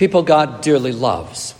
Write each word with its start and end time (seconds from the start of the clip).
people 0.00 0.22
God 0.22 0.62
dearly 0.62 0.92
loves. 0.92 1.54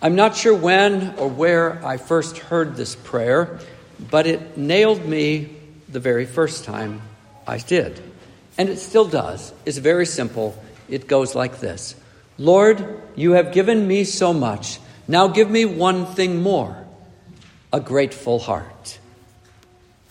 I'm 0.00 0.14
not 0.14 0.36
sure 0.36 0.54
when 0.54 1.12
or 1.18 1.28
where 1.28 1.84
I 1.84 1.96
first 1.96 2.38
heard 2.38 2.76
this 2.76 2.94
prayer, 2.94 3.58
but 3.98 4.28
it 4.28 4.56
nailed 4.56 5.04
me 5.04 5.56
the 5.88 5.98
very 5.98 6.24
first 6.24 6.64
time 6.64 7.02
I 7.48 7.58
did. 7.58 8.00
And 8.56 8.68
it 8.68 8.76
still 8.76 9.06
does. 9.06 9.52
It's 9.66 9.78
very 9.78 10.06
simple. 10.06 10.56
It 10.88 11.08
goes 11.08 11.34
like 11.34 11.58
this 11.58 11.96
Lord, 12.38 13.02
you 13.16 13.32
have 13.32 13.50
given 13.50 13.88
me 13.88 14.04
so 14.04 14.32
much. 14.32 14.78
Now 15.08 15.26
give 15.26 15.50
me 15.50 15.64
one 15.64 16.06
thing 16.06 16.40
more 16.40 16.76
a 17.72 17.80
grateful 17.80 18.38
heart. 18.38 19.00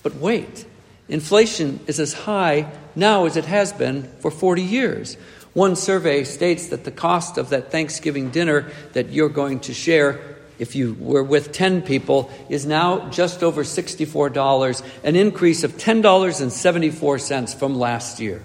But 0.02 0.16
wait, 0.16 0.66
inflation 1.08 1.80
is 1.88 2.02
as 2.02 2.12
high 2.12 2.70
now 2.94 3.26
as 3.26 3.38
it 3.38 3.46
has 3.46 3.72
been 3.72 4.04
for 4.20 4.32
40 4.32 4.62
years. 4.62 5.16
One 5.54 5.76
survey 5.76 6.24
states 6.24 6.68
that 6.68 6.84
the 6.84 6.92
cost 6.92 7.38
of 7.38 7.50
that 7.50 7.72
Thanksgiving 7.72 8.32
dinner 8.32 8.72
that 8.94 9.10
you're 9.10 9.30
going 9.30 9.60
to 9.62 9.74
share, 9.74 10.20
if 10.58 10.76
you 10.76 10.96
were 11.00 11.24
with 11.24 11.52
10 11.52 11.84
people, 11.84 12.32
is 12.50 12.66
now 12.66 13.10
just 13.10 13.44
over 13.44 13.64
$64, 13.64 14.84
an 15.04 15.16
increase 15.16 15.64
of 15.64 15.74
$10.74 15.74 17.56
from 17.56 17.78
last 17.78 18.20
year. 18.20 18.42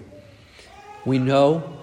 We 1.07 1.19
know 1.19 1.79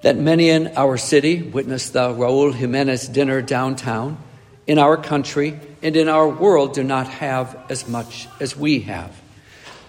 that 0.00 0.16
many 0.16 0.48
in 0.48 0.68
our 0.76 0.96
city 0.96 1.42
witnessed 1.42 1.92
the 1.92 2.08
Raul 2.08 2.54
Jimenez 2.54 3.08
dinner 3.08 3.42
downtown, 3.42 4.18
in 4.66 4.78
our 4.78 4.96
country, 4.96 5.60
and 5.82 5.96
in 5.96 6.08
our 6.08 6.26
world 6.26 6.72
do 6.72 6.82
not 6.82 7.06
have 7.08 7.58
as 7.68 7.86
much 7.86 8.28
as 8.40 8.56
we 8.56 8.80
have. 8.80 9.14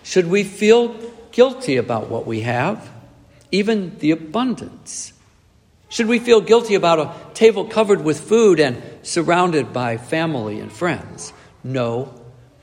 Should 0.03 0.27
we 0.27 0.43
feel 0.43 0.93
guilty 1.31 1.77
about 1.77 2.09
what 2.09 2.25
we 2.27 2.41
have? 2.41 2.91
Even 3.51 3.97
the 3.99 4.11
abundance? 4.11 5.13
Should 5.89 6.07
we 6.07 6.19
feel 6.19 6.41
guilty 6.41 6.75
about 6.75 6.99
a 6.99 7.33
table 7.33 7.65
covered 7.65 8.03
with 8.03 8.19
food 8.19 8.59
and 8.59 8.81
surrounded 9.03 9.71
by 9.71 9.97
family 9.97 10.59
and 10.59 10.71
friends? 10.71 11.31
No, 11.63 12.13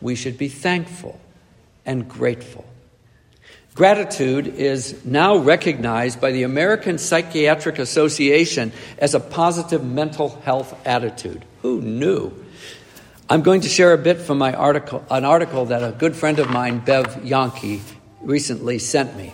we 0.01 0.15
should 0.15 0.37
be 0.37 0.49
thankful 0.49 1.19
and 1.87 2.09
grateful. 2.09 2.65
Gratitude 3.75 4.49
is 4.49 5.03
now 5.03 5.39
recognized 5.39 6.21
by 6.21 6.31
the 6.33 6.43
American 6.43 6.99
Psychiatric 6.99 7.79
Association 7.79 8.71
as 8.99 9.15
a 9.15 9.21
positive 9.21 9.83
mental 9.83 10.29
health 10.43 10.75
attitude. 10.87 11.43
Who 11.63 11.81
knew? 11.81 12.33
I'm 13.31 13.41
going 13.41 13.63
to 13.63 13.69
share 13.71 13.95
a 13.95 13.99
bit 13.99 14.21
from 14.21 14.37
my 14.37 14.53
article, 14.53 15.03
an 15.11 15.25
article 15.25 15.65
that 15.67 15.83
a 15.83 15.93
good 15.93 16.15
friend 16.15 16.39
of 16.39 16.51
mine, 16.51 16.81
Bev 16.81 17.25
Yankee, 17.25 17.81
recently 18.21 18.79
sent 18.79 19.17
me. 19.17 19.33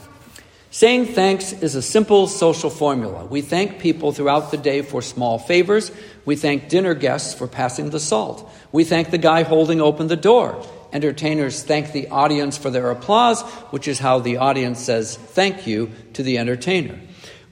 Saying 0.79 1.07
thanks 1.07 1.53
is 1.53 1.75
a 1.75 1.83
simple 1.83 2.29
social 2.29 2.71
formula. 2.71 3.25
We 3.25 3.41
thank 3.41 3.81
people 3.81 4.13
throughout 4.13 4.53
the 4.53 4.57
day 4.57 4.83
for 4.83 5.03
small 5.03 5.37
favors. 5.37 5.91
We 6.25 6.37
thank 6.37 6.69
dinner 6.69 6.95
guests 6.95 7.35
for 7.35 7.49
passing 7.49 7.91
the 7.91 7.99
salt. 7.99 8.49
We 8.71 8.85
thank 8.85 9.11
the 9.11 9.19
guy 9.19 9.43
holding 9.43 9.81
open 9.81 10.07
the 10.07 10.15
door. 10.15 10.65
Entertainers 10.93 11.65
thank 11.65 11.91
the 11.91 12.07
audience 12.11 12.57
for 12.57 12.71
their 12.71 12.93
applause, 12.93 13.43
which 13.73 13.89
is 13.89 13.99
how 13.99 14.21
the 14.21 14.37
audience 14.37 14.79
says 14.79 15.17
thank 15.17 15.67
you 15.67 15.91
to 16.13 16.23
the 16.23 16.39
entertainer. 16.39 17.01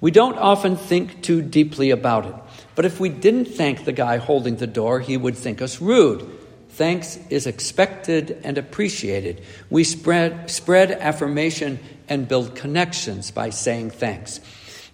We 0.01 0.13
don't 0.13 0.39
often 0.39 0.77
think 0.77 1.21
too 1.21 1.43
deeply 1.43 1.91
about 1.91 2.27
it, 2.27 2.35
but 2.77 2.85
if 2.85 3.01
we 3.01 3.09
didn't 3.09 3.47
thank 3.47 3.85
the 3.85 3.93
guy 3.93 4.19
holding 4.19 4.55
the 4.55 4.69
door, 4.69 5.01
he 5.01 5.17
would 5.17 5.37
think 5.37 5.61
us 5.61 5.81
rude. 5.81 6.36
Thanks 6.77 7.19
is 7.31 7.47
expected 7.47 8.39
and 8.45 8.59
appreciated. 8.59 9.43
We 9.71 9.83
spread, 9.83 10.51
spread 10.51 10.93
affirmation 10.93 11.79
and 12.07 12.29
build 12.29 12.55
connections 12.55 13.31
by 13.31 13.49
saying 13.49 13.93
thanks. 13.93 14.41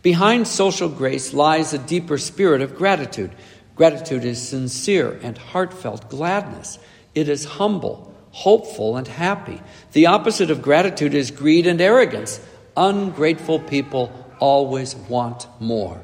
Behind 0.01 0.47
social 0.47 0.89
grace 0.89 1.35
lies 1.35 1.75
a 1.75 1.79
deeper 1.79 2.19
spirit 2.19 2.63
of 2.63 2.77
gratitude. 2.77 3.33
Gratitude 3.75 4.25
is 4.25 4.41
sincere 4.41 5.19
and 5.25 5.37
heartfelt 5.37 6.09
gladness. 6.09 6.79
It 7.17 7.29
is 7.29 7.45
humble, 7.45 8.15
hopeful, 8.31 8.97
and 8.97 9.09
happy. 9.09 9.61
The 9.91 10.07
opposite 10.07 10.53
of 10.53 10.63
gratitude 10.63 11.15
is 11.15 11.33
greed 11.33 11.67
and 11.67 11.81
arrogance. 11.81 12.39
Ungrateful 12.77 13.59
people 13.59 14.13
always 14.39 14.95
want 14.95 15.49
more. 15.59 16.01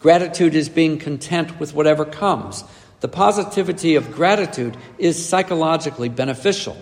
Gratitude 0.00 0.54
is 0.54 0.68
being 0.68 0.98
content 0.98 1.58
with 1.58 1.72
whatever 1.72 2.04
comes. 2.04 2.62
The 3.04 3.08
positivity 3.08 3.96
of 3.96 4.12
gratitude 4.12 4.78
is 4.96 5.28
psychologically 5.28 6.08
beneficial. 6.08 6.74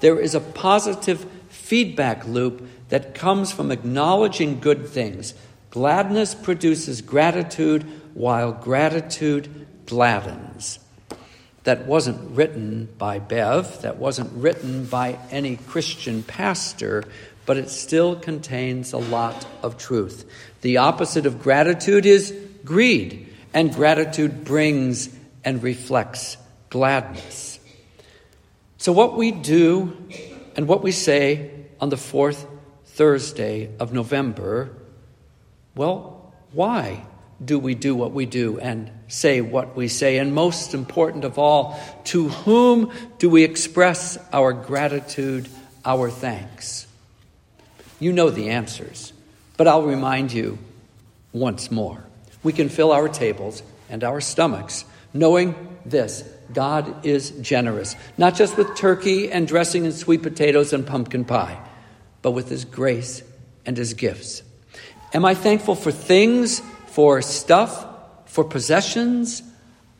There 0.00 0.18
is 0.18 0.34
a 0.34 0.40
positive 0.40 1.24
feedback 1.50 2.26
loop 2.26 2.68
that 2.88 3.14
comes 3.14 3.52
from 3.52 3.70
acknowledging 3.70 4.58
good 4.58 4.88
things. 4.88 5.34
Gladness 5.70 6.34
produces 6.34 7.00
gratitude, 7.00 7.84
while 8.14 8.50
gratitude 8.50 9.68
gladdens. 9.86 10.80
That 11.62 11.86
wasn't 11.86 12.36
written 12.36 12.88
by 12.98 13.20
Bev, 13.20 13.82
that 13.82 13.98
wasn't 13.98 14.32
written 14.32 14.84
by 14.84 15.16
any 15.30 15.58
Christian 15.58 16.24
pastor, 16.24 17.04
but 17.46 17.56
it 17.56 17.70
still 17.70 18.16
contains 18.16 18.92
a 18.92 18.98
lot 18.98 19.46
of 19.62 19.78
truth. 19.78 20.28
The 20.62 20.78
opposite 20.78 21.24
of 21.24 21.40
gratitude 21.40 22.04
is 22.04 22.36
greed, 22.64 23.32
and 23.54 23.72
gratitude 23.72 24.44
brings 24.44 25.16
and 25.48 25.62
reflects 25.62 26.36
gladness. 26.68 27.58
So, 28.76 28.92
what 28.92 29.16
we 29.16 29.30
do 29.30 29.96
and 30.56 30.68
what 30.68 30.82
we 30.82 30.92
say 30.92 31.50
on 31.80 31.88
the 31.88 31.96
fourth 31.96 32.46
Thursday 32.84 33.70
of 33.80 33.90
November, 33.90 34.68
well, 35.74 36.34
why 36.52 37.02
do 37.42 37.58
we 37.58 37.74
do 37.74 37.94
what 37.94 38.12
we 38.12 38.26
do 38.26 38.58
and 38.58 38.90
say 39.08 39.40
what 39.40 39.74
we 39.74 39.88
say? 39.88 40.18
And 40.18 40.34
most 40.34 40.74
important 40.74 41.24
of 41.24 41.38
all, 41.38 41.80
to 42.12 42.28
whom 42.28 42.92
do 43.18 43.30
we 43.30 43.42
express 43.42 44.18
our 44.34 44.52
gratitude, 44.52 45.48
our 45.82 46.10
thanks? 46.10 46.86
You 47.98 48.12
know 48.12 48.28
the 48.28 48.50
answers, 48.50 49.14
but 49.56 49.66
I'll 49.66 49.84
remind 49.84 50.30
you 50.30 50.58
once 51.32 51.70
more. 51.70 52.04
We 52.42 52.52
can 52.52 52.68
fill 52.68 52.92
our 52.92 53.08
tables 53.08 53.62
and 53.88 54.04
our 54.04 54.20
stomachs 54.20 54.84
knowing 55.12 55.78
this 55.84 56.24
God 56.52 57.06
is 57.06 57.30
generous, 57.40 57.94
not 58.16 58.34
just 58.34 58.56
with 58.56 58.76
turkey 58.76 59.30
and 59.30 59.46
dressing 59.46 59.84
and 59.84 59.94
sweet 59.94 60.22
potatoes 60.22 60.72
and 60.72 60.86
pumpkin 60.86 61.24
pie 61.24 61.62
but 62.22 62.32
with 62.32 62.48
His 62.48 62.64
grace 62.64 63.22
and 63.64 63.76
His 63.76 63.94
gifts. 63.94 64.42
Am 65.14 65.24
I 65.24 65.34
thankful 65.34 65.74
for 65.74 65.90
things, 65.90 66.60
for 66.88 67.22
stuff, 67.22 67.86
for 68.26 68.44
possessions? 68.44 69.42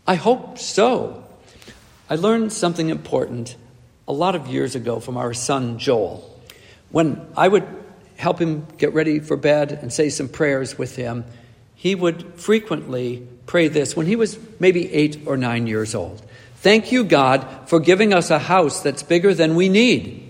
I 0.07 0.17
hope 0.17 0.59
so. 0.59 1.25
I 2.11 2.17
learned 2.17 2.53
something 2.53 2.89
important 2.89 3.57
a 4.07 4.13
lot 4.13 4.35
of 4.35 4.47
years 4.47 4.75
ago 4.75 5.01
from 5.01 5.17
our 5.17 5.35
son 5.35 5.79
Joel. 5.79 6.25
When 6.91 7.27
I 7.37 7.49
would 7.49 7.67
help 8.17 8.41
him 8.41 8.67
get 8.79 8.95
ready 8.95 9.21
for 9.21 9.37
bed 9.37 9.73
and 9.73 9.93
say 9.93 10.09
some 10.09 10.29
prayers 10.29 10.79
with 10.79 10.97
him, 10.97 11.25
he 11.79 11.95
would 11.95 12.35
frequently 12.35 13.25
pray 13.47 13.69
this 13.69 13.97
when 13.97 14.07
he 14.07 14.17
was 14.17 14.37
maybe 14.59 14.93
eight 14.93 15.23
or 15.27 15.37
nine 15.37 15.69
years 15.69 15.95
old. 15.95 16.21
Thank 16.57 16.91
you, 16.91 17.05
God, 17.05 17.69
for 17.69 17.79
giving 17.79 18.13
us 18.13 18.31
a 18.31 18.39
house 18.41 18.83
that's 18.83 19.05
bigger 19.05 19.33
than 19.33 19.55
we 19.55 19.69
need. 19.69 20.25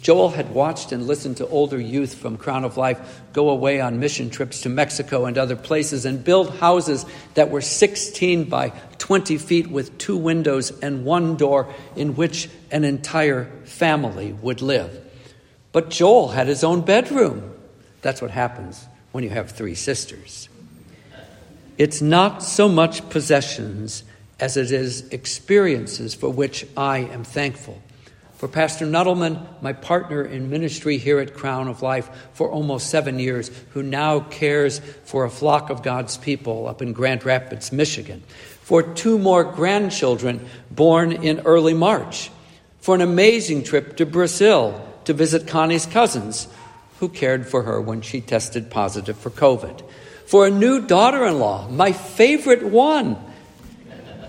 Joel 0.00 0.30
had 0.30 0.54
watched 0.54 0.92
and 0.92 1.08
listened 1.08 1.38
to 1.38 1.48
older 1.48 1.80
youth 1.80 2.14
from 2.14 2.36
Crown 2.36 2.62
of 2.62 2.76
Life 2.76 3.20
go 3.32 3.50
away 3.50 3.80
on 3.80 3.98
mission 3.98 4.30
trips 4.30 4.60
to 4.60 4.68
Mexico 4.68 5.24
and 5.24 5.36
other 5.36 5.56
places 5.56 6.06
and 6.06 6.22
build 6.22 6.54
houses 6.58 7.04
that 7.34 7.50
were 7.50 7.60
16 7.60 8.44
by 8.44 8.68
20 8.98 9.38
feet 9.38 9.66
with 9.66 9.98
two 9.98 10.16
windows 10.16 10.70
and 10.82 11.04
one 11.04 11.36
door 11.36 11.74
in 11.96 12.14
which 12.14 12.48
an 12.70 12.84
entire 12.84 13.46
family 13.64 14.32
would 14.34 14.62
live. 14.62 15.04
But 15.72 15.90
Joel 15.90 16.28
had 16.28 16.46
his 16.46 16.62
own 16.62 16.82
bedroom. 16.82 17.52
That's 18.02 18.22
what 18.22 18.30
happens 18.30 18.86
when 19.16 19.24
you 19.24 19.30
have 19.30 19.50
three 19.50 19.74
sisters. 19.74 20.48
It's 21.78 22.00
not 22.00 22.42
so 22.42 22.68
much 22.68 23.08
possessions 23.10 24.04
as 24.38 24.56
it 24.56 24.70
is 24.70 25.08
experiences 25.08 26.14
for 26.14 26.28
which 26.30 26.64
I 26.76 26.98
am 26.98 27.24
thankful 27.24 27.82
for 28.36 28.48
Pastor 28.48 28.84
Nuttleman, 28.84 29.46
my 29.62 29.72
partner 29.72 30.22
in 30.22 30.50
ministry 30.50 30.98
here 30.98 31.18
at 31.20 31.32
Crown 31.32 31.68
of 31.68 31.80
Life 31.80 32.10
for 32.34 32.50
almost 32.50 32.90
seven 32.90 33.18
years, 33.18 33.50
who 33.70 33.82
now 33.82 34.20
cares 34.20 34.78
for 35.04 35.24
a 35.24 35.30
flock 35.30 35.70
of 35.70 35.82
God's 35.82 36.18
people 36.18 36.68
up 36.68 36.82
in 36.82 36.92
Grand 36.92 37.24
Rapids, 37.24 37.72
Michigan. 37.72 38.22
For 38.60 38.82
two 38.82 39.18
more 39.18 39.42
grandchildren 39.42 40.46
born 40.70 41.12
in 41.12 41.40
early 41.40 41.72
March. 41.72 42.30
For 42.80 42.94
an 42.94 43.00
amazing 43.00 43.64
trip 43.64 43.96
to 43.96 44.04
Brazil 44.04 44.86
to 45.06 45.14
visit 45.14 45.48
Connie's 45.48 45.86
cousins, 45.86 46.46
who 47.00 47.08
cared 47.08 47.46
for 47.46 47.62
her 47.62 47.80
when 47.80 48.00
she 48.00 48.20
tested 48.20 48.70
positive 48.70 49.18
for 49.18 49.30
COVID. 49.30 49.82
For 50.26 50.46
a 50.46 50.50
new 50.50 50.80
daughter 50.86 51.24
in 51.26 51.38
law, 51.38 51.68
my 51.68 51.92
favorite 51.92 52.64
one, 52.64 53.16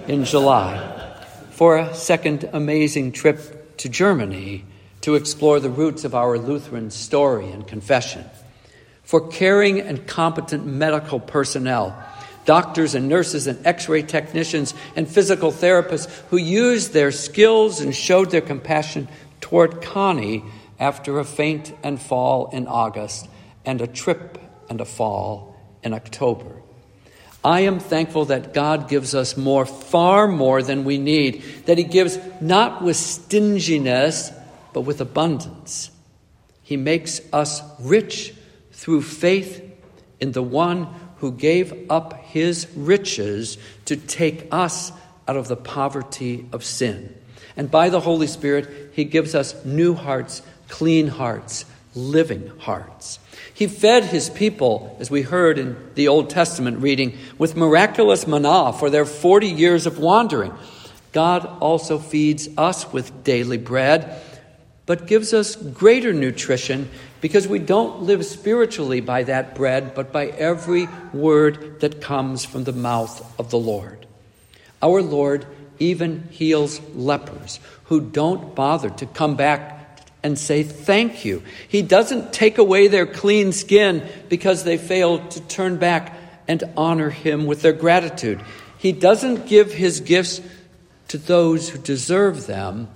in 0.08 0.26
July. 0.26 0.94
For 1.52 1.78
a 1.78 1.94
second 1.96 2.50
amazing 2.54 3.12
trip 3.14 3.78
to 3.78 3.90
Germany 3.90 4.64
to 5.02 5.16
explore 5.16 5.60
the 5.60 5.70
roots 5.70 6.04
of 6.06 6.14
our 6.14 6.38
Lutheran 6.38 6.92
story 6.92 7.50
and 7.50 7.68
confession. 7.68 8.26
for 9.08 9.26
caring 9.30 9.80
and 9.80 10.06
competent 10.06 10.66
medical 10.66 11.18
personnel, 11.18 11.98
doctors 12.44 12.94
and 12.94 13.08
nurses 13.08 13.48
and 13.48 13.66
x 13.66 13.88
ray 13.88 14.02
technicians 14.02 14.74
and 14.98 15.08
physical 15.08 15.50
therapists 15.50 16.10
who 16.30 16.36
used 16.36 16.92
their 16.92 17.10
skills 17.10 17.80
and 17.80 17.96
showed 17.96 18.32
their 18.32 18.42
compassion 18.42 19.08
toward 19.40 19.82
Connie 19.82 20.44
after 20.80 21.20
a 21.20 21.26
faint 21.26 21.74
and 21.84 22.02
fall 22.02 22.50
in 22.52 22.68
August 22.68 23.28
and 23.66 23.82
a 23.82 23.88
trip 23.88 24.38
and 24.70 24.82
a 24.82 24.86
fall 24.86 25.56
in 25.84 25.94
October. 25.94 26.62
I 27.44 27.62
am 27.62 27.80
thankful 27.80 28.26
that 28.26 28.54
God 28.54 28.90
gives 28.90 29.16
us 29.16 29.38
more, 29.38 29.66
far 29.66 30.28
more 30.28 30.62
than 30.62 30.84
we 30.84 30.98
need, 30.98 31.44
that 31.66 31.78
He 31.78 31.84
gives 31.84 32.18
not 32.42 32.82
with 32.82 32.98
stinginess, 32.98 34.32
but 34.74 34.82
with 34.82 35.00
abundance. 35.02 35.92
He 36.62 36.76
makes 36.76 37.22
us 37.32 37.62
rich 37.80 38.34
through 38.72 39.04
faith 39.04 39.64
in 40.20 40.34
the 40.34 40.44
one 40.44 40.88
who 41.18 41.32
gave 41.32 41.90
up 41.90 42.14
His 42.26 42.68
riches 42.76 43.58
to 43.86 43.96
take 43.96 44.48
us 44.52 44.92
out 45.28 45.38
of 45.38 45.48
the 45.48 45.56
poverty 45.56 46.48
of 46.52 46.64
sin. 46.64 47.16
And 47.56 47.72
by 47.72 47.90
the 47.90 48.02
Holy 48.02 48.28
Spirit, 48.28 48.92
He 48.94 49.06
gives 49.06 49.36
us 49.36 49.56
new 49.64 49.94
hearts, 49.94 50.42
clean 50.68 51.08
hearts, 51.08 51.66
living 51.96 52.52
hearts. 52.60 53.20
He 53.54 53.68
fed 53.68 54.06
his 54.06 54.30
people, 54.30 54.96
as 55.00 55.10
we 55.10 55.24
heard 55.24 55.58
in 55.58 55.76
the 55.96 56.08
Old 56.08 56.30
Testament 56.30 56.80
reading, 56.80 57.18
with 57.38 57.56
miraculous 57.56 58.28
manna 58.28 58.74
for 58.74 58.90
their 58.90 59.06
40 59.06 59.48
years 59.48 59.86
of 59.86 59.98
wandering. 59.98 60.54
God 61.12 61.46
also 61.60 61.98
feeds 61.98 62.48
us 62.58 62.92
with 62.94 63.24
daily 63.24 63.58
bread, 63.58 64.22
but 64.86 65.08
gives 65.08 65.34
us 65.34 65.56
greater 65.56 66.14
nutrition 66.14 66.90
because 67.20 67.48
we 67.48 67.60
don't 67.60 68.04
live 68.04 68.26
spiritually 68.26 69.02
by 69.02 69.24
that 69.24 69.56
bread, 69.56 69.96
but 69.96 70.12
by 70.12 70.28
every 70.28 70.88
word 71.14 71.80
that 71.80 72.02
comes 72.02 72.46
from 72.46 72.64
the 72.64 72.74
mouth 72.74 73.40
of 73.40 73.50
the 73.50 73.58
Lord. 73.58 74.06
Our 74.82 75.02
Lord 75.02 75.48
even 75.80 76.28
heals 76.30 76.80
lepers 76.94 77.60
who 77.86 78.02
don't 78.02 78.54
bother 78.56 78.90
to 78.90 79.06
come 79.06 79.36
back 79.36 79.77
and 80.28 80.38
say 80.38 80.62
thank 80.62 81.24
you. 81.24 81.42
He 81.70 81.82
doesn't 81.82 82.34
take 82.34 82.58
away 82.58 82.90
their 82.90 83.06
clean 83.06 83.54
skin 83.54 84.06
because 84.28 84.66
they 84.66 84.78
failed 84.78 85.32
to 85.32 85.42
turn 85.48 85.78
back 85.78 86.14
and 86.50 86.66
honor 86.76 87.10
him 87.10 87.46
with 87.46 87.62
their 87.62 87.72
gratitude. 87.72 88.42
He 88.78 88.92
doesn't 88.92 89.48
give 89.48 89.72
his 89.72 90.02
gifts 90.02 90.42
to 91.08 91.18
those 91.18 91.70
who 91.70 91.80
deserve 91.80 92.46
them, 92.46 92.90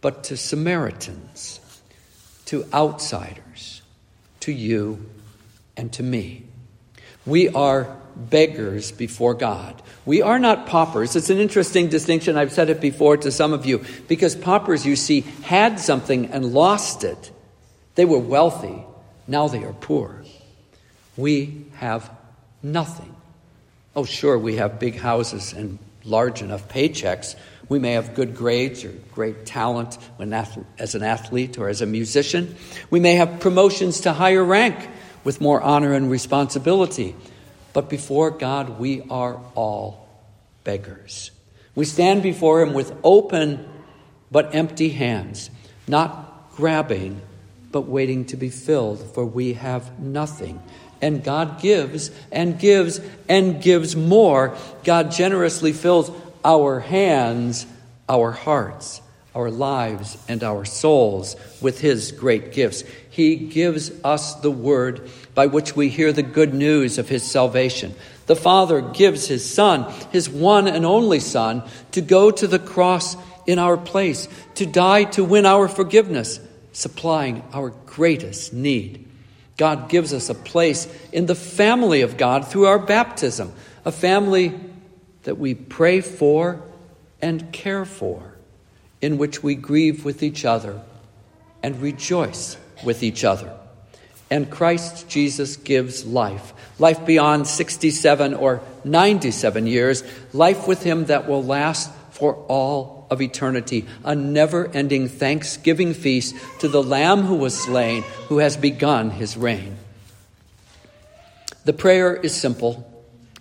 but 0.00 0.24
to 0.24 0.36
Samaritans, 0.36 1.60
to 2.46 2.66
outsiders, 2.74 3.80
to 4.40 4.50
you, 4.50 5.08
and 5.76 5.92
to 5.92 6.02
me. 6.02 6.42
We 7.26 7.48
are 7.48 7.96
beggars 8.16 8.92
before 8.92 9.34
God. 9.34 9.80
We 10.04 10.22
are 10.22 10.38
not 10.38 10.66
paupers. 10.66 11.16
It's 11.16 11.30
an 11.30 11.38
interesting 11.38 11.88
distinction. 11.88 12.36
I've 12.36 12.52
said 12.52 12.68
it 12.68 12.80
before 12.80 13.16
to 13.18 13.30
some 13.30 13.52
of 13.52 13.64
you 13.64 13.84
because 14.08 14.34
paupers, 14.34 14.84
you 14.84 14.96
see, 14.96 15.20
had 15.42 15.78
something 15.78 16.26
and 16.26 16.52
lost 16.52 17.04
it. 17.04 17.30
They 17.94 18.04
were 18.04 18.18
wealthy. 18.18 18.84
Now 19.28 19.48
they 19.48 19.64
are 19.64 19.72
poor. 19.72 20.24
We 21.16 21.66
have 21.74 22.10
nothing. 22.62 23.14
Oh, 23.94 24.04
sure, 24.04 24.38
we 24.38 24.56
have 24.56 24.80
big 24.80 24.96
houses 24.96 25.52
and 25.52 25.78
large 26.04 26.42
enough 26.42 26.68
paychecks. 26.68 27.36
We 27.68 27.78
may 27.78 27.92
have 27.92 28.14
good 28.14 28.34
grades 28.34 28.84
or 28.84 28.90
great 29.14 29.46
talent 29.46 29.96
as 30.18 30.94
an 30.94 31.02
athlete 31.02 31.58
or 31.58 31.68
as 31.68 31.80
a 31.80 31.86
musician. 31.86 32.56
We 32.90 33.00
may 33.00 33.14
have 33.14 33.40
promotions 33.40 34.00
to 34.00 34.12
higher 34.12 34.42
rank 34.42 34.88
with 35.24 35.40
more 35.40 35.60
honor 35.60 35.92
and 35.92 36.10
responsibility. 36.10 37.14
But 37.72 37.88
before 37.88 38.30
God, 38.30 38.78
we 38.78 39.02
are 39.10 39.40
all 39.54 40.08
beggars. 40.64 41.30
We 41.74 41.84
stand 41.84 42.22
before 42.22 42.60
Him 42.60 42.74
with 42.74 42.94
open 43.02 43.68
but 44.30 44.54
empty 44.54 44.88
hands, 44.90 45.50
not 45.86 46.52
grabbing, 46.56 47.20
but 47.70 47.82
waiting 47.82 48.24
to 48.26 48.36
be 48.36 48.50
filled, 48.50 49.14
for 49.14 49.24
we 49.24 49.54
have 49.54 49.98
nothing. 49.98 50.62
And 51.00 51.24
God 51.24 51.60
gives 51.60 52.10
and 52.30 52.58
gives 52.58 53.00
and 53.28 53.60
gives 53.60 53.96
more. 53.96 54.56
God 54.84 55.10
generously 55.10 55.72
fills 55.72 56.10
our 56.44 56.80
hands, 56.80 57.66
our 58.08 58.30
hearts, 58.30 59.00
our 59.34 59.50
lives, 59.50 60.18
and 60.28 60.42
our 60.44 60.64
souls 60.64 61.36
with 61.60 61.80
His 61.80 62.12
great 62.12 62.52
gifts. 62.52 62.84
He 63.10 63.36
gives 63.36 63.90
us 64.04 64.34
the 64.36 64.50
word 64.50 65.10
by 65.34 65.46
which 65.46 65.76
we 65.76 65.88
hear 65.88 66.12
the 66.12 66.22
good 66.22 66.54
news 66.54 66.98
of 66.98 67.08
his 67.08 67.22
salvation. 67.22 67.94
The 68.26 68.36
Father 68.36 68.80
gives 68.80 69.26
his 69.26 69.48
Son, 69.48 69.90
his 70.10 70.28
one 70.28 70.68
and 70.68 70.86
only 70.86 71.20
Son, 71.20 71.62
to 71.92 72.00
go 72.00 72.30
to 72.30 72.46
the 72.46 72.58
cross 72.58 73.16
in 73.46 73.58
our 73.58 73.76
place, 73.76 74.28
to 74.56 74.66
die 74.66 75.04
to 75.04 75.24
win 75.24 75.46
our 75.46 75.68
forgiveness, 75.68 76.40
supplying 76.72 77.42
our 77.52 77.70
greatest 77.86 78.52
need. 78.52 79.08
God 79.56 79.88
gives 79.88 80.12
us 80.12 80.30
a 80.30 80.34
place 80.34 80.88
in 81.12 81.26
the 81.26 81.34
family 81.34 82.02
of 82.02 82.16
God 82.16 82.48
through 82.48 82.66
our 82.66 82.78
baptism, 82.78 83.52
a 83.84 83.92
family 83.92 84.58
that 85.24 85.38
we 85.38 85.54
pray 85.54 86.00
for 86.00 86.62
and 87.20 87.52
care 87.52 87.84
for, 87.84 88.31
in 89.02 89.18
which 89.18 89.42
we 89.42 89.54
grieve 89.54 90.06
with 90.06 90.22
each 90.22 90.46
other 90.46 90.80
and 91.62 91.82
rejoice 91.82 92.56
with 92.82 93.02
each 93.02 93.24
other 93.24 93.52
and 94.32 94.50
Christ 94.50 95.10
Jesus 95.10 95.56
gives 95.56 96.06
life. 96.06 96.54
Life 96.78 97.04
beyond 97.04 97.46
67 97.46 98.32
or 98.32 98.62
97 98.82 99.66
years, 99.66 100.02
life 100.32 100.66
with 100.66 100.82
Him 100.82 101.04
that 101.06 101.28
will 101.28 101.44
last 101.44 101.92
for 102.12 102.36
all 102.48 103.06
of 103.10 103.20
eternity. 103.20 103.84
A 104.04 104.14
never 104.14 104.68
ending 104.68 105.08
thanksgiving 105.08 105.92
feast 105.92 106.34
to 106.60 106.68
the 106.68 106.82
Lamb 106.82 107.24
who 107.24 107.34
was 107.34 107.54
slain, 107.54 108.04
who 108.28 108.38
has 108.38 108.56
begun 108.56 109.10
His 109.10 109.36
reign. 109.36 109.76
The 111.66 111.74
prayer 111.74 112.16
is 112.16 112.34
simple. 112.34 112.88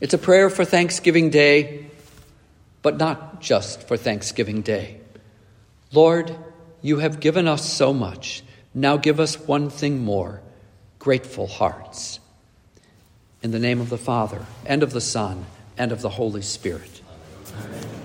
It's 0.02 0.14
a 0.14 0.18
prayer 0.18 0.50
for 0.50 0.66
Thanksgiving 0.66 1.30
Day, 1.30 1.86
but 2.82 2.98
not 2.98 3.40
just 3.40 3.88
for 3.88 3.96
Thanksgiving 3.96 4.62
Day. 4.62 5.01
Lord, 5.94 6.36
you 6.82 7.00
have 7.00 7.20
given 7.20 7.48
us 7.48 7.70
so 7.70 7.94
much. 7.94 8.44
Now 8.74 8.98
give 8.98 9.20
us 9.20 9.40
one 9.40 9.70
thing 9.70 10.00
more 10.00 10.42
grateful 11.00 11.48
hearts. 11.48 12.20
In 13.42 13.52
the 13.52 13.60
name 13.60 13.82
of 13.82 13.90
the 13.90 13.98
Father, 13.98 14.46
and 14.66 14.84
of 14.84 14.94
the 14.94 15.02
Son, 15.02 15.46
and 15.78 15.92
of 15.92 16.02
the 16.02 16.10
Holy 16.10 16.44
Spirit. 16.44 17.02
Amen. 17.66 18.01